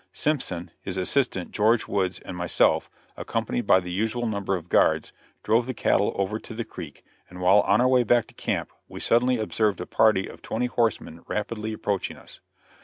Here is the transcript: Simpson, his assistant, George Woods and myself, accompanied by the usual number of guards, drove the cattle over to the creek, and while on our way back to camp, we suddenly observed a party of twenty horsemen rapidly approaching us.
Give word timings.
Simpson, 0.13 0.71
his 0.81 0.97
assistant, 0.97 1.51
George 1.51 1.87
Woods 1.87 2.19
and 2.21 2.35
myself, 2.35 2.89
accompanied 3.15 3.67
by 3.67 3.79
the 3.79 3.91
usual 3.91 4.25
number 4.25 4.55
of 4.55 4.67
guards, 4.67 5.13
drove 5.43 5.67
the 5.67 5.75
cattle 5.75 6.11
over 6.17 6.39
to 6.39 6.55
the 6.55 6.65
creek, 6.65 7.05
and 7.29 7.39
while 7.39 7.61
on 7.67 7.79
our 7.79 7.87
way 7.87 8.01
back 8.01 8.25
to 8.25 8.33
camp, 8.33 8.71
we 8.87 8.99
suddenly 8.99 9.37
observed 9.37 9.79
a 9.79 9.85
party 9.85 10.25
of 10.25 10.41
twenty 10.41 10.65
horsemen 10.65 11.21
rapidly 11.27 11.71
approaching 11.71 12.17
us. 12.17 12.39